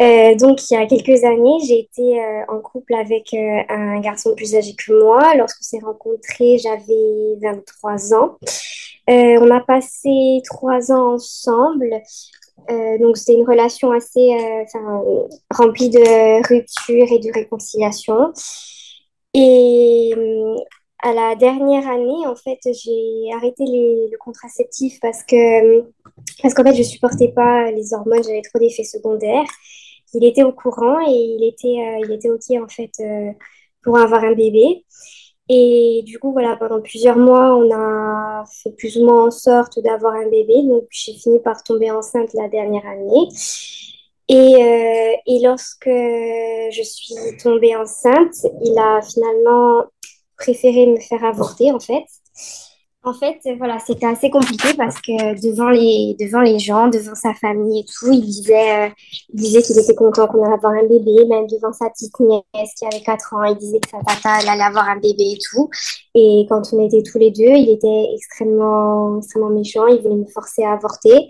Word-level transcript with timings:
Euh, 0.00 0.34
donc, 0.34 0.70
il 0.70 0.74
y 0.74 0.76
a 0.76 0.86
quelques 0.86 1.24
années, 1.24 1.58
j'ai 1.66 1.80
été 1.80 2.20
euh, 2.20 2.42
en 2.48 2.60
couple 2.60 2.94
avec 2.94 3.32
euh, 3.34 3.62
un 3.68 4.00
garçon 4.00 4.34
plus 4.34 4.54
âgé 4.54 4.74
que 4.74 4.92
moi. 4.92 5.34
Lorsqu'on 5.36 5.62
s'est 5.62 5.84
rencontrés, 5.84 6.58
j'avais 6.58 7.36
23 7.42 8.14
ans. 8.14 8.38
On 9.08 9.50
a 9.50 9.60
passé 9.60 10.40
trois 10.44 10.92
ans 10.92 11.14
ensemble. 11.14 12.00
Donc, 13.00 13.16
c'était 13.16 13.34
une 13.38 13.48
relation 13.48 13.90
assez 13.90 14.30
remplie 15.50 15.90
de 15.90 16.46
ruptures 16.48 17.12
et 17.12 17.18
de 17.18 17.32
réconciliation. 17.32 18.32
Et 19.34 20.09
à 21.02 21.12
la 21.12 21.34
dernière 21.34 21.88
année, 21.88 22.26
en 22.26 22.34
fait, 22.36 22.58
j'ai 22.64 23.32
arrêté 23.34 23.64
le 23.66 24.16
contraceptif 24.18 24.98
parce 25.00 25.22
que, 25.22 25.82
parce 26.42 26.54
qu'en 26.54 26.64
fait, 26.64 26.74
je 26.74 26.82
supportais 26.82 27.28
pas 27.28 27.70
les 27.70 27.94
hormones, 27.94 28.22
j'avais 28.22 28.42
trop 28.42 28.58
d'effets 28.58 28.84
secondaires. 28.84 29.48
Il 30.14 30.24
était 30.24 30.42
au 30.42 30.52
courant 30.52 31.00
et 31.08 31.12
il 31.12 31.44
était, 31.44 31.68
euh, 31.68 32.04
il 32.04 32.12
était 32.12 32.30
OK, 32.30 32.62
en 32.62 32.68
fait, 32.68 32.90
euh, 33.00 33.32
pour 33.82 33.98
avoir 33.98 34.24
un 34.24 34.34
bébé. 34.34 34.84
Et 35.48 36.02
du 36.04 36.18
coup, 36.18 36.32
voilà, 36.32 36.56
pendant 36.56 36.80
plusieurs 36.80 37.16
mois, 37.16 37.54
on 37.56 37.70
a 37.72 38.44
fait 38.62 38.70
plus 38.72 38.96
ou 38.98 39.04
moins 39.04 39.26
en 39.26 39.30
sorte 39.30 39.80
d'avoir 39.80 40.14
un 40.14 40.28
bébé. 40.28 40.62
Donc, 40.64 40.84
j'ai 40.90 41.14
fini 41.14 41.40
par 41.40 41.62
tomber 41.62 41.90
enceinte 41.90 42.32
la 42.34 42.48
dernière 42.48 42.86
année. 42.86 43.28
Et, 44.28 44.36
euh, 44.36 45.12
et 45.26 45.40
lorsque 45.42 45.88
je 45.88 46.82
suis 46.84 47.36
tombée 47.42 47.74
enceinte, 47.74 48.34
il 48.62 48.78
a 48.78 49.00
finalement 49.02 49.86
préféré 50.40 50.86
me 50.86 50.98
faire 50.98 51.24
avorter, 51.24 51.70
en 51.70 51.80
fait. 51.80 52.04
En 53.02 53.14
fait, 53.14 53.38
voilà, 53.56 53.78
c'était 53.78 54.04
assez 54.04 54.28
compliqué 54.28 54.74
parce 54.76 55.00
que 55.00 55.40
devant 55.40 55.70
les, 55.70 56.14
devant 56.20 56.42
les 56.42 56.58
gens, 56.58 56.88
devant 56.88 57.14
sa 57.14 57.32
famille 57.32 57.80
et 57.80 57.84
tout, 57.84 58.12
il 58.12 58.20
disait, 58.20 58.88
euh, 58.88 58.90
qu'il 59.32 59.78
était 59.78 59.94
content 59.94 60.26
qu'on 60.26 60.44
allait 60.44 60.52
avoir 60.52 60.74
un 60.74 60.86
bébé, 60.86 61.24
même 61.24 61.46
devant 61.46 61.72
sa 61.72 61.88
petite 61.88 62.12
nièce 62.20 62.74
qui 62.78 62.84
avait 62.84 63.00
4 63.00 63.34
ans, 63.34 63.44
il 63.44 63.56
disait 63.56 63.80
que 63.80 63.88
sa 63.88 64.00
tata, 64.06 64.50
allait 64.50 64.62
avoir 64.62 64.86
un 64.86 64.98
bébé 64.98 65.32
et 65.32 65.38
tout. 65.50 65.70
Et 66.14 66.44
quand 66.50 66.60
on 66.74 66.86
était 66.86 67.02
tous 67.02 67.16
les 67.16 67.30
deux, 67.30 67.54
il 67.56 67.70
était 67.70 68.04
extrêmement, 68.14 69.16
extrêmement 69.16 69.48
méchant, 69.48 69.86
il 69.86 70.02
voulait 70.02 70.16
me 70.16 70.26
forcer 70.26 70.64
à 70.64 70.72
avorter. 70.72 71.26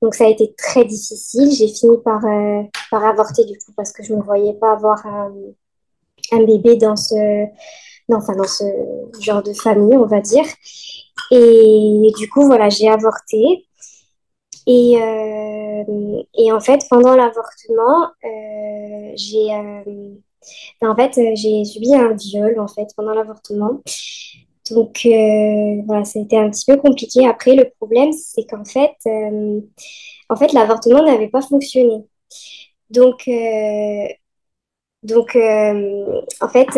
Donc 0.00 0.14
ça 0.14 0.24
a 0.24 0.28
été 0.28 0.54
très 0.56 0.86
difficile. 0.86 1.52
J'ai 1.52 1.68
fini 1.68 1.98
par, 2.02 2.24
euh, 2.24 2.62
par 2.90 3.04
avorter 3.04 3.44
du 3.44 3.58
coup 3.58 3.72
parce 3.76 3.92
que 3.92 4.02
je 4.02 4.14
ne 4.14 4.22
voyais 4.22 4.54
pas 4.54 4.72
avoir 4.72 5.04
un, 5.04 5.34
un 6.32 6.44
bébé 6.44 6.76
dans 6.76 6.96
ce, 6.96 7.14
enfin, 8.16 8.34
dans 8.36 8.44
ce 8.44 8.64
genre 9.20 9.42
de 9.42 9.52
famille, 9.52 9.96
on 9.96 10.06
va 10.06 10.20
dire. 10.20 10.44
Et 11.30 12.12
du 12.16 12.28
coup, 12.28 12.46
voilà, 12.46 12.68
j'ai 12.68 12.88
avorté. 12.88 13.66
Et, 14.66 14.96
euh, 15.02 16.22
et 16.34 16.52
en 16.52 16.60
fait, 16.60 16.80
pendant 16.90 17.16
l'avortement, 17.16 18.08
euh, 18.24 19.12
j'ai 19.16 19.52
euh, 19.52 20.14
en 20.82 20.96
fait, 20.96 21.14
j'ai 21.34 21.64
subi 21.64 21.94
un 21.94 22.14
viol 22.14 22.58
en 22.60 22.68
fait 22.68 22.88
pendant 22.96 23.14
l'avortement. 23.14 23.80
Donc 24.70 25.00
voilà, 25.86 26.02
été 26.14 26.38
un 26.38 26.50
petit 26.50 26.64
peu 26.66 26.76
compliqué. 26.76 27.26
Après, 27.26 27.54
le 27.56 27.70
problème, 27.78 28.12
c'est 28.12 28.44
qu'en 28.44 28.64
fait, 28.64 28.94
en 30.28 30.36
fait, 30.36 30.52
l'avortement 30.52 31.02
n'avait 31.02 31.28
pas 31.28 31.42
fonctionné. 31.42 32.04
Donc, 32.90 33.28
donc 35.02 35.36
en 35.36 36.48
fait, 36.48 36.68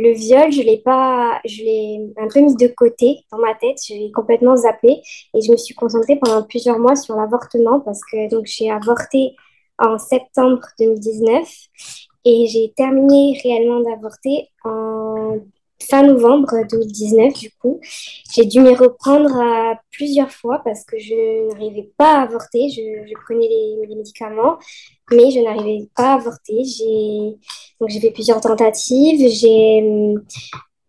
le 0.00 0.12
viol, 0.12 0.52
je 0.52 0.62
l'ai 0.62 0.78
pas, 0.78 1.40
je 1.44 1.62
l'ai 1.62 1.98
un 2.18 2.28
peu 2.28 2.40
mis 2.40 2.56
de 2.56 2.68
côté 2.68 3.24
dans 3.30 3.38
ma 3.38 3.54
tête. 3.54 3.78
Je 3.88 3.94
l'ai 3.94 4.12
complètement 4.12 4.56
zappé 4.56 5.00
et 5.34 5.40
je 5.40 5.50
me 5.50 5.56
suis 5.56 5.74
concentrée 5.74 6.16
pendant 6.16 6.42
plusieurs 6.42 6.78
mois 6.78 6.96
sur 6.96 7.16
l'avortement 7.16 7.80
parce 7.80 8.00
que 8.10 8.28
donc 8.30 8.46
j'ai 8.46 8.70
avorté 8.70 9.34
en 9.78 9.98
septembre 9.98 10.60
2019 10.78 11.48
et 12.24 12.46
j'ai 12.46 12.72
terminé 12.76 13.38
réellement 13.42 13.80
d'avorter 13.80 14.48
en 14.64 15.38
fin 15.82 16.02
novembre 16.02 16.66
2019, 16.70 17.34
du 17.34 17.50
coup. 17.52 17.80
J'ai 18.34 18.44
dû 18.44 18.60
m'y 18.60 18.74
reprendre 18.74 19.36
à 19.36 19.80
plusieurs 19.90 20.30
fois 20.30 20.60
parce 20.64 20.84
que 20.84 20.98
je 20.98 21.48
n'arrivais 21.48 21.90
pas 21.96 22.18
à 22.18 22.22
avorter. 22.22 22.68
Je, 22.70 23.12
prenais 23.24 23.48
les, 23.48 23.94
médicaments, 23.94 24.58
mais 25.12 25.30
je 25.30 25.40
n'arrivais 25.40 25.88
pas 25.94 26.12
à 26.12 26.14
avorter. 26.14 26.64
J'ai 26.64 27.36
donc 27.80 27.90
j'ai 27.90 28.00
fait 28.00 28.10
plusieurs 28.10 28.40
tentatives. 28.40 29.20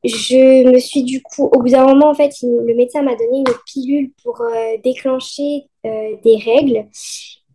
Je 0.04 0.72
me 0.72 0.80
suis 0.80 1.04
du 1.04 1.22
coup, 1.22 1.50
au 1.54 1.60
bout 1.60 1.70
d'un 1.70 1.86
moment, 1.86 2.10
en 2.10 2.16
fait, 2.16 2.32
le 2.42 2.76
médecin 2.76 3.02
m'a 3.02 3.16
donné 3.16 3.40
une 3.40 3.54
pilule 3.66 4.12
pour 4.24 4.42
euh, 4.42 4.78
déclencher 4.84 5.68
euh, 5.86 6.16
des 6.24 6.38
règles. 6.38 6.88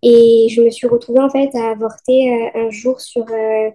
Et 0.02 0.48
je 0.50 0.60
me 0.62 0.70
suis 0.70 0.88
retrouvée 0.88 1.20
en 1.20 1.30
fait 1.30 1.54
à 1.54 1.70
avorter 1.70 2.34
euh, 2.34 2.66
un 2.66 2.70
jour 2.70 3.00
sur, 3.00 3.24
euh, 3.30 3.70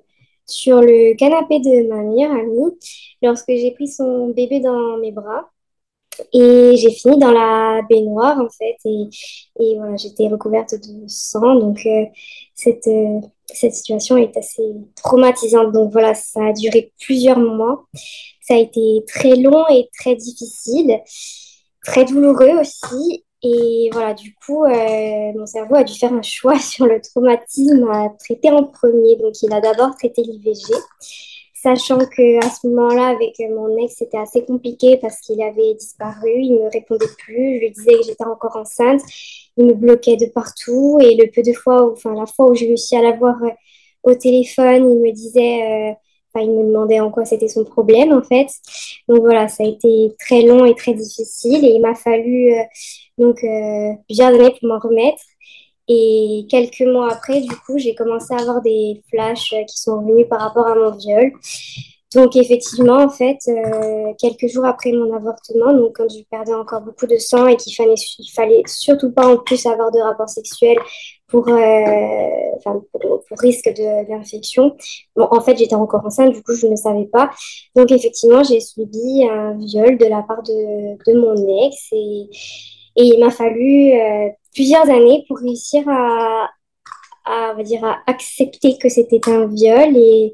sur 0.48 0.82
le 0.82 1.16
canapé 1.16 1.60
de 1.60 1.88
ma 1.90 2.04
meilleure 2.04 2.32
amie 2.32 2.78
lorsque 3.22 3.50
j'ai 3.50 3.72
pris 3.72 3.88
son 3.88 4.30
bébé 4.30 4.60
dans 4.60 4.98
mes 4.98 5.12
bras. 5.12 5.50
Et 6.34 6.76
j'ai 6.78 6.92
fini 6.92 7.20
dans 7.20 7.32
la 7.32 7.82
baignoire 7.90 8.40
en 8.40 8.50
fait. 8.50 8.78
Et, 8.86 9.10
et 9.60 9.76
voilà, 9.78 9.96
j'étais 9.98 10.28
recouverte 10.28 10.74
de 10.76 11.08
sang. 11.08 11.56
Donc 11.56 11.86
euh, 11.86 12.06
cette, 12.56 12.88
euh, 12.88 13.20
cette 13.54 13.74
situation 13.74 14.18
est 14.18 14.36
assez 14.36 14.64
traumatisante. 14.96 15.72
Donc 15.74 15.92
voilà, 15.92 16.16
ça 16.16 16.48
a 16.48 16.54
duré 16.54 16.92
plusieurs 17.00 17.40
mois. 17.40 17.86
Ça 18.42 18.56
a 18.56 18.58
été 18.58 19.04
très 19.08 19.36
long 19.36 19.66
et 19.70 19.90
très 20.00 20.16
difficile, 20.16 21.00
très 21.84 22.06
douloureux 22.06 22.60
aussi. 22.62 23.26
Et 23.44 23.90
voilà, 23.94 24.14
du 24.14 24.34
coup, 24.36 24.64
euh, 24.66 25.32
mon 25.36 25.46
cerveau 25.46 25.76
a 25.76 25.84
dû 25.84 25.94
faire 25.94 26.14
un 26.14 26.22
choix 26.24 26.60
sur 26.60 26.86
le 26.86 27.00
traumatisme 27.02 27.88
à 27.90 28.10
traiter 28.20 28.52
en 28.52 28.64
premier. 28.64 29.16
Donc, 29.18 29.42
il 29.42 29.54
a 29.54 29.62
d'abord 29.62 29.96
traité 29.96 30.24
l'IVG, 30.24 30.74
sachant 31.54 32.00
que 32.00 32.46
à 32.46 32.50
ce 32.50 32.68
moment-là, 32.68 33.08
avec 33.08 33.36
mon 33.40 33.78
ex, 33.78 33.96
c'était 33.98 34.18
assez 34.18 34.44
compliqué 34.46 34.98
parce 34.98 35.20
qu'il 35.20 35.42
avait 35.42 35.76
disparu, 35.76 36.32
il 36.34 36.54
ne 36.54 36.64
me 36.66 36.70
répondait 36.72 37.06
plus, 37.18 37.56
je 37.56 37.60
lui 37.60 37.72
disais 37.72 37.94
que 37.94 38.04
j'étais 38.04 38.26
encore 38.26 38.56
enceinte, 38.56 39.02
il 39.58 39.66
me 39.68 39.74
bloquait 39.74 40.18
de 40.18 40.28
partout. 40.28 41.00
Et 41.02 41.16
le 41.16 41.30
peu 41.32 41.44
de 41.44 41.54
fois, 41.54 41.92
enfin, 41.92 42.14
la 42.14 42.26
fois 42.26 42.50
où 42.50 42.56
j'ai 42.56 42.68
réussi 42.68 42.96
à 42.96 43.02
l'avoir 43.04 43.42
euh, 43.44 43.50
au 44.04 44.16
téléphone, 44.16 44.92
il 44.92 45.00
me 45.00 45.12
disait, 45.12 45.92
euh, 45.92 45.94
il 46.42 46.52
me 46.52 46.64
demandait 46.64 47.00
en 47.00 47.12
quoi 47.12 47.26
c'était 47.26 47.48
son 47.48 47.64
problème, 47.64 48.14
en 48.14 48.22
fait. 48.24 48.48
Donc 49.08 49.20
voilà, 49.22 49.48
ça 49.48 49.64
a 49.64 49.68
été 49.68 50.14
très 50.20 50.42
long 50.44 50.66
et 50.66 50.76
très 50.76 50.94
difficile 50.94 51.66
et 51.66 51.70
il 51.70 51.82
m'a 51.82 51.96
fallu 51.96 52.54
euh, 52.54 52.64
donc 53.18 53.44
euh, 53.44 53.94
plusieurs 54.08 54.30
années 54.30 54.52
pour 54.60 54.70
m'en 54.70 54.80
remettre. 54.80 55.22
Et 55.90 56.46
quelques 56.50 56.82
mois 56.82 57.12
après, 57.12 57.40
du 57.42 57.56
coup, 57.56 57.78
j'ai 57.78 57.96
commencé 57.96 58.34
à 58.34 58.38
avoir 58.42 58.62
des 58.62 59.02
flashs 59.10 59.54
euh, 59.54 59.64
qui 59.64 59.80
sont 59.80 60.02
venus 60.02 60.28
par 60.30 60.42
rapport 60.42 60.68
à 60.68 60.76
mon 60.76 60.92
viol. 60.92 61.32
Donc 62.16 62.36
effectivement, 62.36 63.04
en 63.04 63.10
fait, 63.10 63.38
euh, 63.48 64.14
quelques 64.18 64.48
jours 64.48 64.66
après 64.66 64.92
mon 64.92 65.14
avortement, 65.14 65.74
donc 65.74 65.98
quand 65.98 66.08
je 66.10 66.24
perdais 66.30 66.54
encore 66.54 66.82
beaucoup 66.82 67.06
de 67.06 67.18
sang 67.18 67.48
et 67.48 67.58
qu'il 67.58 67.76
fallait, 67.76 67.96
fallait 68.34 68.64
surtout 68.66 69.12
pas 69.12 69.28
en 69.28 69.38
plus 69.38 69.66
avoir 69.66 69.92
de 69.92 70.00
rapports 70.00 70.30
sexuels 70.30 70.78
pour, 71.28 71.48
euh, 71.50 72.30
pour, 72.64 73.40
risque 73.40 73.70
d'infection. 74.10 74.76
En 75.16 75.42
fait, 75.42 75.58
j'étais 75.58 75.76
encore 75.76 76.06
enceinte, 76.06 76.34
du 76.34 76.42
coup, 76.42 76.54
je 76.54 76.68
ne 76.68 76.76
savais 76.76 77.06
pas. 77.06 77.32
Donc 77.76 77.92
effectivement, 77.92 78.44
j'ai 78.44 78.60
subi 78.60 79.28
un 79.30 79.58
viol 79.58 79.98
de 79.98 80.06
la 80.06 80.24
part 80.24 80.44
de, 80.44 80.98
de 81.06 81.20
mon 81.20 81.68
ex 81.68 81.76
et, 81.92 82.30
il 83.00 83.20
m'a 83.20 83.30
fallu 83.30 83.92
euh, 83.94 84.30
plusieurs 84.56 84.90
années 84.90 85.24
pour 85.28 85.38
réussir 85.38 85.88
à, 85.88 86.50
à, 87.26 87.64
dire, 87.64 87.84
à 87.86 88.00
accepter 88.08 88.78
que 88.80 88.90
c'était 88.90 89.30
un 89.30 89.46
viol 89.46 89.96
et 89.96 90.34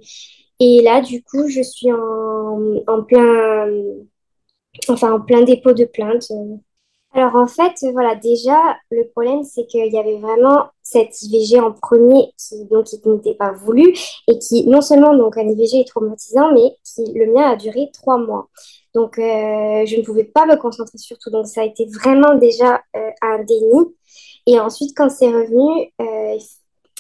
et 0.60 0.82
là, 0.82 1.02
du 1.02 1.22
coup, 1.24 1.50
je 1.50 1.62
suis 1.62 1.92
en, 1.92 2.78
en 2.88 3.04
plein, 3.04 3.68
enfin, 4.88 5.14
en 5.14 5.20
plein 5.20 5.42
dépôt 5.42 5.74
de 5.74 5.86
plainte. 5.86 6.32
Alors, 7.16 7.36
en 7.36 7.46
fait, 7.46 7.74
voilà, 7.92 8.16
déjà, 8.16 8.58
le 8.90 9.08
problème, 9.10 9.44
c'est 9.44 9.68
qu'il 9.68 9.94
y 9.94 9.98
avait 10.00 10.18
vraiment 10.18 10.70
cette 10.82 11.22
IVG 11.22 11.60
en 11.60 11.72
premier 11.72 12.34
qui, 12.38 12.66
donc, 12.66 12.86
qui 12.86 13.00
n'était 13.06 13.36
pas 13.36 13.52
voulu 13.52 13.94
et 14.28 14.40
qui, 14.40 14.66
non 14.68 14.82
seulement, 14.82 15.16
donc, 15.16 15.38
un 15.38 15.48
IVG 15.48 15.82
est 15.82 15.88
traumatisant, 15.88 16.52
mais 16.54 16.76
qui, 16.84 17.14
le 17.14 17.32
mien 17.32 17.52
a 17.52 17.56
duré 17.56 17.92
trois 17.94 18.18
mois. 18.18 18.50
Donc, 18.96 19.20
euh, 19.20 19.86
je 19.86 19.98
ne 19.98 20.04
pouvais 20.04 20.24
pas 20.24 20.48
me 20.48 20.56
concentrer 20.56 20.98
sur 20.98 21.18
tout. 21.20 21.30
Donc, 21.30 21.46
ça 21.46 21.62
a 21.62 21.66
été 21.66 21.86
vraiment 21.86 22.34
déjà 22.36 22.82
euh, 22.96 23.12
un 23.22 23.44
déni. 23.44 23.96
Et 24.48 24.60
ensuite, 24.60 24.98
quand 24.98 25.10
c'est 25.10 25.28
revenu, 25.28 25.92
euh, 26.02 26.38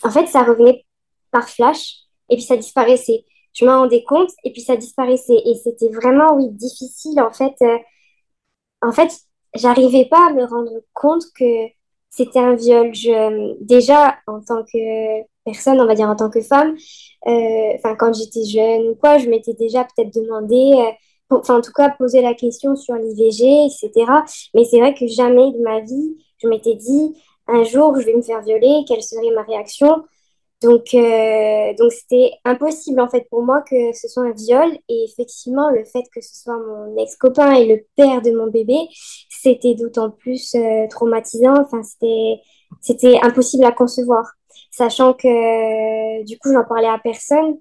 en 0.03 0.11
fait, 0.11 0.27
ça 0.27 0.43
revenait 0.43 0.85
par 1.31 1.49
flash 1.49 1.95
et 2.29 2.35
puis 2.35 2.43
ça 2.43 2.55
disparaissait. 2.55 3.25
Je 3.53 3.65
m'en 3.65 3.79
rendais 3.79 4.03
compte 4.03 4.29
et 4.43 4.51
puis 4.51 4.61
ça 4.61 4.75
disparaissait. 4.75 5.41
Et 5.45 5.55
c'était 5.55 5.89
vraiment, 5.89 6.35
oui, 6.35 6.49
difficile. 6.51 7.19
En 7.19 7.31
fait, 7.31 7.55
en 8.81 8.91
fait, 8.91 9.11
j'arrivais 9.55 10.05
pas 10.05 10.27
à 10.29 10.33
me 10.33 10.45
rendre 10.45 10.71
compte 10.93 11.23
que 11.37 11.67
c'était 12.09 12.39
un 12.39 12.55
viol. 12.55 12.93
Je, 12.93 13.55
déjà, 13.63 14.15
en 14.27 14.41
tant 14.41 14.63
que 14.63 15.21
personne, 15.45 15.79
on 15.81 15.85
va 15.85 15.95
dire 15.95 16.09
en 16.09 16.15
tant 16.15 16.29
que 16.29 16.41
femme, 16.41 16.75
euh, 17.27 17.71
enfin, 17.75 17.95
quand 17.95 18.13
j'étais 18.13 18.45
jeune 18.45 18.89
ou 18.89 18.95
quoi, 18.95 19.17
je 19.17 19.29
m'étais 19.29 19.53
déjà 19.53 19.83
peut-être 19.85 20.13
demandé, 20.13 20.73
euh, 20.77 21.37
enfin, 21.37 21.57
en 21.57 21.61
tout 21.61 21.71
cas, 21.73 21.89
posé 21.91 22.21
la 22.21 22.33
question 22.33 22.75
sur 22.75 22.95
l'IVG, 22.95 23.65
etc. 23.67 24.23
Mais 24.53 24.65
c'est 24.65 24.79
vrai 24.79 24.93
que 24.93 25.07
jamais 25.07 25.51
de 25.51 25.59
ma 25.59 25.79
vie, 25.81 26.17
je 26.41 26.47
m'étais 26.47 26.75
dit, 26.75 27.15
un 27.47 27.63
jour, 27.63 27.99
je 27.99 28.05
vais 28.05 28.15
me 28.15 28.21
faire 28.21 28.41
violer, 28.41 28.83
quelle 28.87 29.03
serait 29.03 29.31
ma 29.35 29.43
réaction? 29.43 30.03
Donc, 30.63 30.93
euh, 30.93 31.73
donc 31.77 31.91
c'était 31.91 32.31
impossible 32.45 33.01
en 33.01 33.09
fait 33.09 33.27
pour 33.29 33.43
moi 33.43 33.61
que 33.63 33.91
ce 33.93 34.07
soit 34.07 34.23
un 34.23 34.31
viol. 34.31 34.71
Et 34.89 35.05
effectivement, 35.09 35.69
le 35.69 35.83
fait 35.83 36.03
que 36.13 36.21
ce 36.21 36.43
soit 36.43 36.57
mon 36.57 36.97
ex-copain 36.97 37.53
et 37.53 37.67
le 37.67 37.85
père 37.97 38.21
de 38.21 38.31
mon 38.31 38.47
bébé, 38.47 38.77
c'était 39.29 39.75
d'autant 39.75 40.09
plus 40.09 40.55
euh, 40.55 40.87
traumatisant. 40.89 41.55
Enfin, 41.61 41.83
c'était, 41.83 42.39
c'était 42.81 43.19
impossible 43.21 43.65
à 43.65 43.71
concevoir, 43.73 44.25
sachant 44.71 45.13
que 45.13 45.27
euh, 45.27 46.23
du 46.23 46.37
coup, 46.39 46.49
je 46.49 46.53
n'en 46.53 46.65
parlais 46.65 46.87
à 46.87 46.99
personne. 47.03 47.57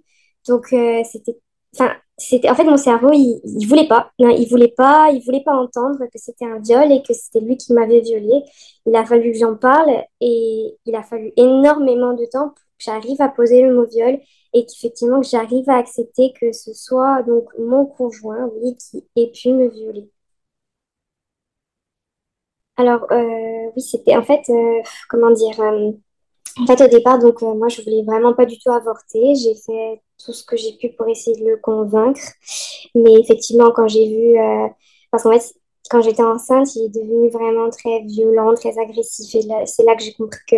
Donc, 0.49 0.67
c'était, 0.69 1.39
enfin, 1.75 1.93
c'était, 2.19 2.51
en 2.51 2.55
fait, 2.57 2.65
mon 2.65 2.77
cerveau, 2.77 3.11
il, 3.13 3.41
il 3.45 3.67
voulait 3.69 3.87
pas, 3.87 4.11
il 4.19 4.49
voulait 4.51 4.75
pas, 4.77 5.11
il 5.13 5.23
voulait 5.25 5.43
pas 5.45 5.55
entendre 5.55 5.99
que 6.13 6.19
c'était 6.19 6.45
un 6.47 6.59
viol 6.59 6.91
et 6.91 7.03
que 7.03 7.15
c'était 7.15 7.41
lui 7.41 7.57
qui 7.57 7.73
m'avait 7.73 8.01
violée. 8.01 8.43
Il 8.87 8.97
a 8.97 9.05
fallu 9.05 9.33
que 9.33 9.39
j'en 9.39 9.57
parle 9.57 9.91
et 10.21 10.77
il 10.85 10.95
a 10.97 11.03
fallu 11.03 11.33
énormément 11.37 12.13
de 12.15 12.25
temps 12.27 12.49
pour 12.51 12.65
j'arrive 12.85 13.21
à 13.21 13.29
poser 13.29 13.63
le 13.63 13.75
mot 13.75 13.87
viol 13.87 14.19
et 14.55 14.67
qu'effectivement 14.67 15.21
que 15.21 15.27
j'arrive 15.27 15.69
à 15.71 15.77
accepter 15.77 16.33
que 16.41 16.53
ce 16.53 16.73
soit 16.75 17.23
donc 17.23 17.49
mon 17.59 17.87
conjoint, 17.87 18.51
oui, 18.57 18.77
qui 18.77 19.05
ait 19.17 19.31
pu 19.31 19.53
me 19.53 19.69
violer. 19.69 20.11
Alors, 22.77 23.07
euh, 23.13 23.71
oui, 23.77 23.83
c'était 23.83 24.17
en 24.17 24.23
fait, 24.23 24.43
euh, 24.49 24.83
comment 25.09 25.31
dire, 25.31 25.61
euh, 25.61 25.93
en 26.61 26.67
fait, 26.67 26.83
au 26.85 26.89
départ, 26.89 27.19
donc, 27.19 27.43
moi, 27.43 27.69
je 27.69 27.83
voulais 27.83 28.03
vraiment 28.05 28.35
pas 28.35 28.47
du 28.47 28.59
tout 28.59 28.71
avorter. 28.71 29.35
J'ai 29.37 29.55
fait 29.57 30.03
tout 30.25 30.33
ce 30.33 30.45
que 30.45 30.57
j'ai 30.57 30.75
pu 30.79 30.91
pour 30.91 31.09
essayer 31.09 31.37
de 31.41 31.49
le 31.51 31.57
convaincre. 31.59 32.21
Mais 32.95 33.15
effectivement, 33.21 33.73
quand 33.73 33.89
j'ai 33.89 34.09
vu, 34.09 34.37
parce 35.11 35.25
qu'en 35.25 35.33
fait, 35.33 35.55
quand 35.91 36.03
j'étais 36.03 36.23
enceinte, 36.23 36.75
il 36.77 36.87
est 36.87 36.89
devenu 36.91 37.31
vraiment 37.31 37.71
très 37.71 38.03
violent, 38.05 38.55
très 38.55 38.79
agressif. 38.79 39.35
Et 39.35 39.43
c'est 39.67 39.85
là 39.85 39.97
que 39.97 40.03
j'ai 40.03 40.15
compris 40.15 40.41
que, 40.49 40.57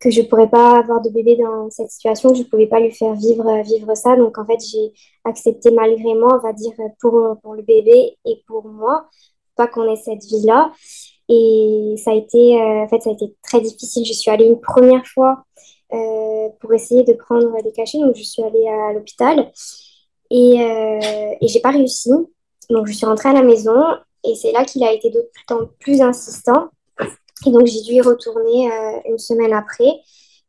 que 0.00 0.10
je 0.10 0.22
pourrais 0.22 0.48
pas 0.48 0.78
avoir 0.78 1.02
de 1.02 1.10
bébé 1.10 1.36
dans 1.36 1.70
cette 1.70 1.90
situation, 1.90 2.30
que 2.30 2.36
je 2.38 2.42
pouvais 2.44 2.66
pas 2.66 2.80
lui 2.80 2.90
faire 2.90 3.14
vivre, 3.14 3.46
euh, 3.46 3.62
vivre 3.62 3.94
ça. 3.94 4.16
Donc, 4.16 4.38
en 4.38 4.46
fait, 4.46 4.58
j'ai 4.60 4.92
accepté 5.24 5.70
malgré 5.70 6.14
moi, 6.14 6.38
on 6.38 6.46
va 6.46 6.52
dire, 6.54 6.72
pour, 7.00 7.36
pour 7.42 7.54
le 7.54 7.62
bébé 7.62 8.16
et 8.24 8.42
pour 8.46 8.66
moi, 8.66 9.06
pas 9.56 9.66
qu'on 9.66 9.92
ait 9.92 9.96
cette 9.96 10.24
vie-là. 10.24 10.72
Et 11.28 11.94
ça 11.96 12.10
a 12.10 12.14
été, 12.14 12.60
euh, 12.60 12.84
en 12.84 12.88
fait, 12.88 13.02
ça 13.02 13.10
a 13.10 13.12
été 13.12 13.36
très 13.42 13.60
difficile. 13.60 14.04
Je 14.04 14.12
suis 14.12 14.30
allée 14.30 14.46
une 14.46 14.60
première 14.60 15.06
fois 15.06 15.44
euh, 15.92 16.48
pour 16.60 16.72
essayer 16.74 17.04
de 17.04 17.12
prendre 17.12 17.62
des 17.62 17.72
cachets. 17.72 17.98
Donc, 17.98 18.16
je 18.16 18.22
suis 18.24 18.42
allée 18.42 18.66
à 18.66 18.92
l'hôpital 18.92 19.52
et, 20.30 20.60
euh, 20.60 21.34
et 21.40 21.46
j'ai 21.46 21.60
pas 21.60 21.70
réussi. 21.70 22.10
Donc, 22.68 22.88
je 22.88 22.92
suis 22.92 23.06
rentrée 23.06 23.28
à 23.28 23.32
la 23.32 23.42
maison 23.42 23.80
et 24.24 24.34
c'est 24.34 24.50
là 24.50 24.64
qu'il 24.64 24.82
a 24.82 24.92
été 24.92 25.10
d'autant 25.10 25.70
plus 25.78 26.00
insistant. 26.00 26.70
Et 27.46 27.50
donc, 27.50 27.66
j'ai 27.66 27.80
dû 27.82 27.92
y 27.92 28.00
retourner 28.00 28.70
euh, 28.70 29.00
une 29.08 29.18
semaine 29.18 29.52
après. 29.52 29.90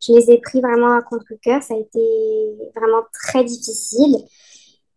Je 0.02 0.14
les 0.14 0.32
ai 0.32 0.40
pris 0.40 0.62
vraiment 0.62 0.98
à 0.98 1.02
contre-cœur. 1.02 1.62
Ça 1.62 1.74
a 1.74 1.78
été 1.78 2.00
vraiment 2.76 3.04
très 3.14 3.44
difficile. 3.44 4.18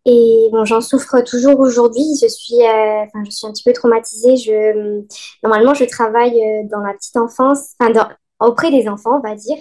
Et 0.05 0.49
bon, 0.51 0.65
j'en 0.65 0.81
souffre 0.81 1.21
toujours 1.21 1.59
aujourd'hui. 1.59 2.03
Je 2.21 2.27
suis, 2.27 2.61
euh, 2.61 3.05
je 3.25 3.31
suis 3.31 3.47
un 3.47 3.51
petit 3.51 3.63
peu 3.63 3.73
traumatisée. 3.73 4.37
Je, 4.37 5.03
normalement, 5.43 5.73
je 5.73 5.85
travaille 5.85 6.39
euh, 6.39 6.67
dans 6.69 6.79
la 6.79 6.93
petite 6.93 7.17
enfance, 7.17 7.73
enfin, 7.79 8.09
auprès 8.39 8.71
des 8.71 8.87
enfants, 8.87 9.17
on 9.17 9.27
va 9.27 9.35
dire. 9.35 9.57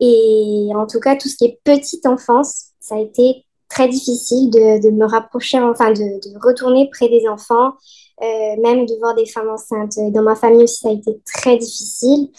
Et 0.00 0.70
en 0.74 0.86
tout 0.86 1.00
cas, 1.00 1.16
tout 1.16 1.28
ce 1.28 1.36
qui 1.36 1.46
est 1.46 1.60
petite 1.64 2.04
enfance, 2.06 2.72
ça 2.80 2.96
a 2.96 3.00
été 3.00 3.45
très 3.76 3.88
difficile 3.88 4.48
de, 4.48 4.80
de 4.80 4.90
me 4.90 5.04
rapprocher, 5.04 5.60
enfin, 5.60 5.92
de, 5.92 6.46
retourner 6.46 6.88
près 6.90 7.10
des 7.10 7.28
enfants, 7.28 7.74
euh, 8.22 8.56
même 8.62 8.86
de 8.86 8.94
voir 8.98 9.14
des 9.14 9.26
femmes 9.26 9.50
enceintes. 9.50 9.98
Dans 10.12 10.22
ma 10.22 10.34
famille 10.34 10.62
aussi, 10.62 10.78
ça 10.80 10.88
a 10.88 10.92
été 10.92 11.20
très 11.26 11.58
difficile. 11.58 12.30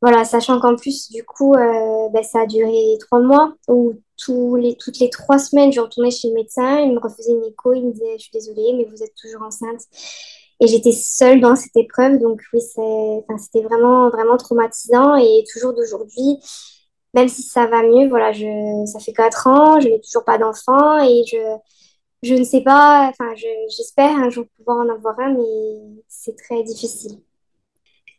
Voilà, 0.00 0.24
sachant 0.24 0.60
qu'en 0.60 0.76
plus, 0.76 1.10
du 1.10 1.24
coup, 1.24 1.52
euh, 1.54 2.08
ben, 2.10 2.22
ça 2.22 2.42
a 2.42 2.46
duré 2.46 2.96
trois 3.00 3.18
mois 3.18 3.54
où 3.66 3.94
tous 4.16 4.54
les, 4.54 4.76
toutes 4.76 5.00
les 5.00 5.10
trois 5.10 5.40
semaines, 5.40 5.72
je 5.72 5.80
retournais 5.80 6.12
chez 6.12 6.28
le 6.28 6.34
médecin, 6.34 6.78
il 6.78 6.92
me 6.92 7.00
refaisait 7.00 7.32
une 7.32 7.44
écho, 7.44 7.72
il 7.72 7.86
me 7.86 7.92
disait, 7.92 8.14
je 8.16 8.22
suis 8.22 8.32
désolée, 8.32 8.74
mais 8.76 8.84
vous 8.84 9.02
êtes 9.02 9.14
toujours 9.20 9.42
enceinte. 9.42 9.80
Et 10.60 10.68
j'étais 10.68 10.92
seule 10.92 11.40
dans 11.40 11.56
cette 11.56 11.76
épreuve, 11.76 12.20
donc 12.20 12.40
oui, 12.52 12.60
c'était 12.60 13.62
vraiment, 13.62 14.10
vraiment 14.10 14.36
traumatisant. 14.36 15.16
Et 15.16 15.44
toujours 15.52 15.74
d'aujourd'hui, 15.74 16.38
même 17.18 17.28
si 17.28 17.42
ça 17.42 17.66
va 17.66 17.82
mieux, 17.82 18.08
voilà, 18.08 18.32
je, 18.32 18.46
ça 18.86 18.98
fait 19.00 19.12
quatre 19.12 19.46
ans, 19.46 19.80
je 19.80 19.88
n'ai 19.88 20.00
toujours 20.00 20.24
pas 20.24 20.38
d'enfant 20.38 20.98
et 21.02 21.24
je, 21.30 21.36
je 22.22 22.34
ne 22.34 22.44
sais 22.44 22.62
pas, 22.62 23.08
enfin, 23.10 23.34
je, 23.36 23.46
j'espère 23.76 24.16
un 24.16 24.30
jour 24.30 24.46
pouvoir 24.56 24.78
en 24.78 24.88
avoir 24.90 25.18
un, 25.20 25.34
mais 25.34 26.02
c'est 26.08 26.36
très 26.36 26.62
difficile. 26.62 27.20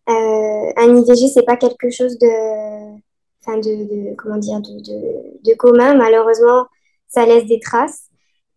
Euh, 0.10 0.74
un 0.78 0.96
IVG, 0.98 1.28
c'est 1.28 1.44
pas 1.46 1.58
quelque 1.58 1.90
chose 1.92 2.18
de, 2.18 2.98
enfin 3.42 3.58
de, 3.60 4.10
de- 4.12 4.16
comment 4.16 4.38
dire, 4.38 4.60
de, 4.62 4.80
de, 5.44 5.54
commun. 5.56 5.96
Malheureusement, 5.96 6.66
ça 7.08 7.26
laisse 7.26 7.46
des 7.46 7.60
traces. 7.60 8.06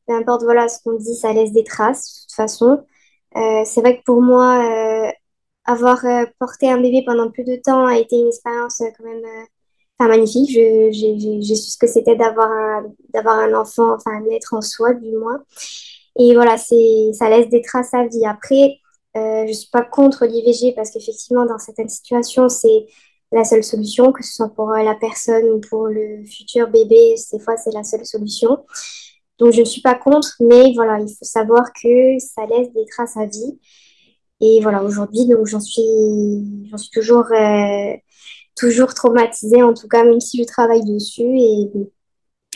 Peu 0.06 0.15
importe, 0.15 0.43
voilà, 0.44 0.69
ce 0.69 0.83
qu'on 0.83 0.94
dit, 0.97 1.15
ça 1.15 1.33
laisse 1.33 1.53
des 1.53 1.65
traces, 1.65 2.05
de 2.06 2.23
toute 2.29 2.37
façon. 2.37 2.85
Euh, 3.37 3.62
c'est 3.65 3.81
vrai 3.81 3.99
que 3.99 4.03
pour 4.05 4.23
moi, 4.23 5.09
euh, 5.09 5.12
avoir 5.65 6.05
porté 6.39 6.71
un 6.71 6.81
bébé 6.81 7.03
pendant 7.06 7.31
plus 7.31 7.44
de 7.44 7.56
temps 7.56 7.87
a 7.87 7.99
été 7.99 8.17
une 8.17 8.29
expérience 8.29 8.83
quand 8.99 9.05
même, 9.05 9.23
enfin, 9.99 10.09
magnifique. 10.09 10.50
J'ai, 10.50 10.93
su 11.55 11.71
ce 11.71 11.79
que 11.79 11.87
c'était 11.87 12.17
d'avoir 12.17 12.50
un, 12.50 12.85
un 13.15 13.55
enfant, 13.55 13.94
enfin, 13.94 14.12
un 14.12 14.31
être 14.31 14.55
en 14.55 14.61
soi, 14.61 14.94
du 14.94 15.12
moins. 15.17 15.43
Et 16.19 16.35
voilà, 16.35 16.56
ça 16.59 17.31
laisse 17.31 17.49
des 17.49 17.62
traces 17.62 17.94
à 17.94 18.06
vie. 18.06 18.27
Après, 18.27 18.79
euh, 19.17 19.47
je 19.47 19.53
suis 19.53 19.71
pas 19.71 19.83
contre 19.83 20.27
l'IVG 20.27 20.75
parce 20.75 20.91
qu'effectivement, 20.91 21.44
dans 21.47 21.59
certaines 21.59 21.89
situations, 21.89 22.49
c'est 22.49 22.87
la 23.33 23.44
seule 23.44 23.65
solution, 23.65 24.12
que 24.12 24.23
ce 24.23 24.35
soit 24.35 24.49
pour 24.50 24.73
euh, 24.73 24.83
la 24.83 24.94
personne 24.94 25.49
ou 25.50 25.61
pour 25.61 25.87
le 25.89 26.25
futur 26.25 26.69
bébé, 26.69 27.15
des 27.33 27.39
fois, 27.39 27.56
c'est 27.56 27.73
la 27.73 27.85
seule 27.85 28.05
solution. 28.06 28.65
Donc, 29.39 29.53
je 29.53 29.61
ne 29.61 29.65
suis 29.65 29.81
pas 29.83 29.94
contre, 29.94 30.35
mais 30.41 30.73
voilà, 30.75 31.00
il 31.00 31.09
faut 31.09 31.25
savoir 31.25 31.73
que 31.73 32.19
ça 32.19 32.47
laisse 32.47 32.73
des 32.73 32.85
traces 32.87 33.17
à 33.17 33.27
vie. 33.27 33.59
Et 34.41 34.61
voilà, 34.61 34.83
aujourd'hui, 34.83 35.21
j'en 35.44 35.61
suis, 35.61 35.83
suis 36.77 36.91
toujours, 36.93 37.27
euh, 37.33 37.94
toujours 38.56 38.94
traumatisée, 38.94 39.62
en 39.62 39.75
tout 39.75 39.88
cas, 39.88 40.04
même 40.04 40.20
si 40.20 40.38
je 40.38 40.44
travaille 40.44 40.84
dessus. 40.84 41.22
Et 41.38 41.70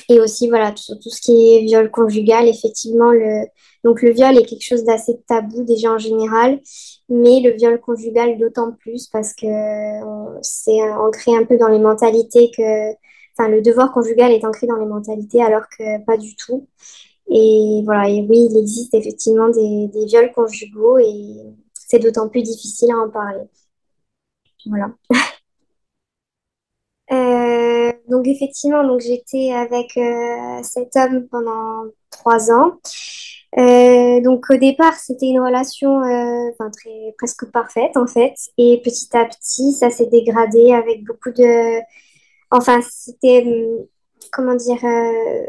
et 0.08 0.20
aussi, 0.20 0.48
voilà, 0.48 0.72
tout, 0.72 0.94
tout 1.02 1.10
ce 1.10 1.20
qui 1.20 1.54
est 1.54 1.60
viol 1.62 1.90
conjugal, 1.90 2.46
effectivement, 2.48 3.10
le, 3.10 3.46
donc 3.84 4.02
le 4.02 4.10
viol 4.12 4.36
est 4.38 4.44
quelque 4.44 4.62
chose 4.64 4.84
d'assez 4.84 5.18
tabou 5.26 5.64
déjà 5.64 5.92
en 5.92 5.98
général, 5.98 6.60
mais 7.08 7.40
le 7.40 7.50
viol 7.56 7.80
conjugal 7.80 8.38
d'autant 8.38 8.72
plus 8.72 9.08
parce 9.08 9.34
que 9.34 9.46
c'est 10.42 10.80
ancré 10.92 11.36
un 11.36 11.44
peu 11.44 11.56
dans 11.56 11.68
les 11.68 11.78
mentalités 11.78 12.50
que, 12.56 12.92
enfin, 13.38 13.48
le 13.48 13.62
devoir 13.62 13.92
conjugal 13.92 14.32
est 14.32 14.44
ancré 14.44 14.66
dans 14.66 14.76
les 14.76 14.86
mentalités 14.86 15.42
alors 15.42 15.64
que 15.76 16.04
pas 16.04 16.16
du 16.16 16.36
tout. 16.36 16.68
Et 17.30 17.82
voilà, 17.84 18.08
et 18.08 18.22
oui, 18.28 18.48
il 18.50 18.58
existe 18.58 18.94
effectivement 18.94 19.48
des, 19.50 19.88
des 19.88 20.06
viols 20.06 20.32
conjugaux 20.32 20.98
et 20.98 21.36
c'est 21.74 21.98
d'autant 22.00 22.28
plus 22.28 22.42
difficile 22.42 22.92
à 22.92 22.98
en 22.98 23.10
parler. 23.10 23.44
Voilà. 24.66 24.92
Euh, 27.12 27.92
donc 28.08 28.26
effectivement, 28.26 28.84
donc 28.84 29.00
j'étais 29.00 29.52
avec 29.52 29.96
euh, 29.96 30.62
cet 30.62 30.96
homme 30.96 31.28
pendant 31.28 31.84
trois 32.10 32.50
ans. 32.50 32.78
Euh, 33.58 34.20
donc 34.20 34.44
au 34.50 34.56
départ, 34.56 34.94
c'était 34.94 35.26
une 35.26 35.40
relation 35.40 36.02
euh, 36.02 36.50
très 36.72 37.14
presque 37.16 37.50
parfaite 37.52 37.96
en 37.96 38.06
fait, 38.06 38.34
et 38.58 38.80
petit 38.84 39.16
à 39.16 39.24
petit, 39.24 39.72
ça 39.72 39.90
s'est 39.90 40.06
dégradé 40.06 40.72
avec 40.72 41.04
beaucoup 41.04 41.30
de, 41.30 41.80
enfin 42.50 42.80
c'était 42.82 43.42
hum, 43.46 43.86
comment 44.32 44.54
dire, 44.54 44.84
euh, 44.84 45.46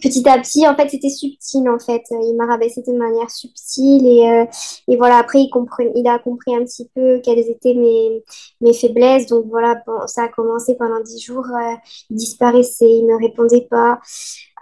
petit 0.00 0.28
à 0.28 0.38
petit, 0.38 0.66
en 0.68 0.74
fait, 0.76 0.88
c'était 0.90 1.08
subtil, 1.10 1.68
en 1.68 1.78
fait. 1.78 2.02
Euh, 2.12 2.16
Il 2.22 2.34
m'a 2.36 2.46
rabaissé 2.46 2.82
de 2.86 2.92
manière 2.92 3.30
subtile 3.30 4.06
et, 4.06 4.28
euh, 4.30 4.44
et 4.88 4.96
voilà, 4.96 5.18
après, 5.18 5.40
il 5.42 5.50
comprenait, 5.50 5.92
il 5.94 6.06
a 6.08 6.18
compris 6.18 6.54
un 6.54 6.64
petit 6.64 6.88
peu 6.94 7.20
quelles 7.24 7.38
étaient 7.50 7.74
mes, 7.74 8.22
mes 8.60 8.72
faiblesses. 8.74 9.26
Donc 9.26 9.46
voilà, 9.48 9.76
bon, 9.86 10.06
ça 10.06 10.24
a 10.24 10.28
commencé 10.28 10.76
pendant 10.76 11.00
dix 11.00 11.20
jours. 11.20 11.46
euh, 11.46 11.74
il 12.10 12.16
disparaissait, 12.16 12.90
il 12.90 13.06
ne 13.06 13.14
répondait 13.16 13.66
pas. 13.70 14.00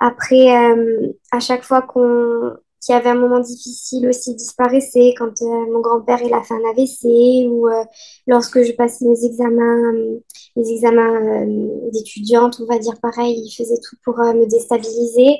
Après, 0.00 0.56
euh, 0.72 1.12
à 1.32 1.40
chaque 1.40 1.64
fois 1.64 1.82
qu'on 1.82 2.54
qu'il 2.84 2.94
y 2.94 2.98
avait 2.98 3.10
un 3.10 3.14
moment 3.14 3.40
difficile 3.40 4.08
aussi, 4.08 4.32
il 4.32 4.36
disparaissait 4.36 5.14
quand 5.16 5.42
euh, 5.42 5.72
mon 5.72 5.80
grand-père 5.80 6.20
il 6.22 6.32
a 6.34 6.42
fait 6.42 6.54
un 6.54 6.70
AVC 6.70 7.48
ou 7.48 7.68
euh, 7.68 7.84
lorsque 8.26 8.62
je 8.62 8.72
passais 8.72 9.06
mes 9.06 9.24
examens, 9.24 9.94
euh, 9.94 10.20
mes 10.56 10.70
examens 10.70 11.46
d'étudiante, 11.92 12.60
on 12.60 12.66
va 12.66 12.78
dire 12.78 13.00
pareil, 13.00 13.40
il 13.44 13.50
faisait 13.50 13.78
tout 13.78 13.96
pour 14.04 14.18
me 14.18 14.46
déstabiliser. 14.46 15.38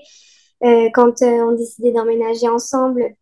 Quand 0.95 1.23
on 1.23 1.53
décidait 1.53 1.93
d'emménager 1.93 2.49
ensemble, 2.49 3.15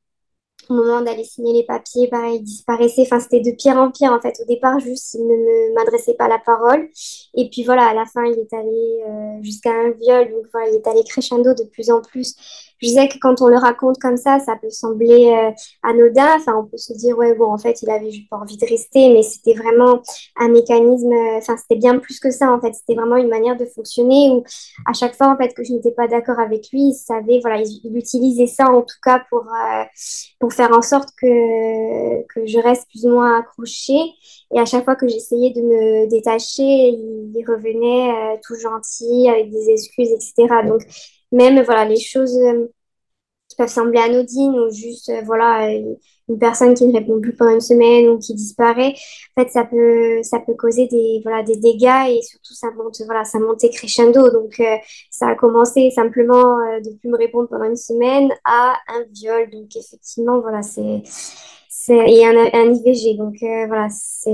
au 0.68 0.74
moment 0.74 1.00
d'aller 1.02 1.24
signer 1.24 1.52
les 1.52 1.64
papiers, 1.64 2.08
pareil, 2.08 2.36
il 2.36 2.44
disparaissait. 2.44 3.02
Enfin, 3.02 3.18
c'était 3.18 3.40
de 3.40 3.50
pire 3.50 3.76
en 3.76 3.90
pire, 3.90 4.12
en 4.12 4.20
fait. 4.20 4.38
Au 4.40 4.44
départ, 4.46 4.78
juste, 4.78 5.14
il 5.14 5.26
ne 5.26 5.74
m'adressait 5.74 6.14
pas 6.14 6.28
la 6.28 6.38
parole. 6.38 6.88
Et 7.34 7.50
puis 7.50 7.64
voilà, 7.64 7.86
à 7.86 7.94
la 7.94 8.06
fin, 8.06 8.24
il 8.24 8.38
est 8.38 8.54
allé 8.54 9.42
jusqu'à 9.42 9.72
un 9.72 9.90
viol. 9.90 10.30
Donc 10.30 10.46
voilà, 10.52 10.70
il 10.70 10.76
est 10.76 10.86
allé 10.86 11.02
crescendo 11.02 11.52
de 11.54 11.64
plus 11.64 11.90
en 11.90 12.00
plus 12.00 12.36
je 12.82 12.88
disais 12.88 13.08
que 13.08 13.18
quand 13.20 13.40
on 13.40 13.46
le 13.46 13.56
raconte 13.56 13.98
comme 13.98 14.16
ça, 14.16 14.40
ça 14.40 14.56
peut 14.60 14.70
sembler 14.70 15.32
euh, 15.32 15.50
anodin. 15.84 16.36
Enfin, 16.36 16.54
on 16.56 16.66
peut 16.66 16.76
se 16.76 16.92
dire, 16.92 17.16
ouais, 17.16 17.34
bon, 17.34 17.52
en 17.52 17.58
fait, 17.58 17.80
il 17.82 17.90
avait 17.90 18.10
juste 18.10 18.28
pas 18.28 18.38
envie 18.38 18.56
de 18.56 18.66
rester, 18.66 19.12
mais 19.12 19.22
c'était 19.22 19.54
vraiment 19.54 20.02
un 20.36 20.48
mécanisme, 20.48 21.12
euh, 21.12 21.38
enfin, 21.38 21.56
c'était 21.56 21.76
bien 21.76 21.98
plus 21.98 22.18
que 22.18 22.32
ça, 22.32 22.50
en 22.52 22.60
fait. 22.60 22.74
C'était 22.74 22.94
vraiment 22.94 23.16
une 23.16 23.28
manière 23.28 23.56
de 23.56 23.66
fonctionner 23.66 24.30
où, 24.30 24.42
à 24.84 24.92
chaque 24.94 25.14
fois, 25.14 25.32
en 25.32 25.36
fait, 25.36 25.54
que 25.54 25.62
je 25.62 25.72
n'étais 25.72 25.92
pas 25.92 26.08
d'accord 26.08 26.40
avec 26.40 26.70
lui, 26.72 26.88
il 26.88 26.94
savait, 26.94 27.38
voilà, 27.40 27.62
il, 27.62 27.96
utilisait 27.96 28.48
ça, 28.48 28.64
en 28.68 28.82
tout 28.82 28.98
cas, 29.04 29.22
pour, 29.30 29.42
euh, 29.42 29.84
pour 30.40 30.52
faire 30.52 30.72
en 30.76 30.82
sorte 30.82 31.10
que, 31.20 32.22
que 32.34 32.46
je 32.46 32.58
reste 32.58 32.88
plus 32.88 33.06
ou 33.06 33.10
moins 33.10 33.38
accrochée. 33.38 34.12
Et 34.54 34.58
à 34.58 34.64
chaque 34.64 34.84
fois 34.84 34.96
que 34.96 35.06
j'essayais 35.06 35.52
de 35.52 35.60
me 35.60 36.10
détacher, 36.10 36.62
il, 36.62 37.44
revenait 37.46 38.38
tout 38.46 38.54
gentil, 38.54 39.28
avec 39.28 39.50
des 39.50 39.70
excuses, 39.70 40.10
etc. 40.12 40.62
Donc, 40.66 40.82
même 41.32 41.60
voilà, 41.62 41.84
les 41.84 41.98
choses 42.00 42.36
euh, 42.38 42.66
qui 43.48 43.56
peuvent 43.56 43.68
sembler 43.68 44.00
anodines 44.00 44.58
ou 44.58 44.70
juste 44.72 45.10
euh, 45.10 45.22
voilà, 45.24 45.70
une 46.28 46.38
personne 46.38 46.74
qui 46.74 46.86
ne 46.86 46.92
répond 46.94 47.20
plus 47.20 47.34
pendant 47.34 47.52
une 47.52 47.60
semaine 47.60 48.08
ou 48.08 48.18
qui 48.18 48.34
disparaît, 48.34 48.94
en 49.36 49.42
fait, 49.42 49.50
ça 49.50 49.64
peut, 49.64 50.22
ça 50.22 50.40
peut 50.40 50.54
causer 50.54 50.86
des, 50.88 51.20
voilà, 51.24 51.42
des 51.42 51.56
dégâts 51.56 52.08
et 52.10 52.22
surtout 52.22 52.54
ça 52.54 52.70
monte, 52.72 52.96
voilà, 53.06 53.24
ça 53.24 53.38
monte 53.38 53.60
crescendo. 53.72 54.30
Donc, 54.30 54.60
euh, 54.60 54.76
ça 55.10 55.28
a 55.28 55.34
commencé 55.34 55.90
simplement 55.90 56.56
de 56.82 56.90
ne 56.90 56.96
plus 56.96 57.10
me 57.10 57.18
répondre 57.18 57.48
pendant 57.48 57.64
une 57.66 57.76
semaine 57.76 58.30
à 58.44 58.76
un 58.88 59.04
viol. 59.12 59.50
Donc, 59.50 59.76
effectivement, 59.76 60.40
voilà, 60.40 60.62
c'est, 60.62 61.02
c'est, 61.68 62.10
et 62.10 62.24
un, 62.26 62.36
un 62.36 62.72
IVG. 62.72 63.16
Donc, 63.18 63.36
voilà, 63.40 63.88
c'est 63.90 64.30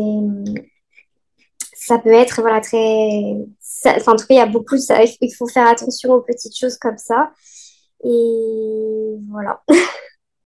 ça 1.88 1.98
peut 1.98 2.12
être 2.12 2.40
voilà 2.42 2.60
très 2.60 3.34
enfin, 3.86 4.12
en 4.12 4.16
tout 4.16 4.26
cas 4.26 4.34
il 4.34 4.36
y 4.36 4.40
a 4.40 4.46
beaucoup 4.46 4.76
ça, 4.76 5.02
il 5.02 5.34
faut 5.34 5.48
faire 5.48 5.66
attention 5.66 6.12
aux 6.12 6.20
petites 6.22 6.56
choses 6.56 6.76
comme 6.76 6.98
ça. 6.98 7.32
Et 8.04 9.16
voilà 9.30 9.62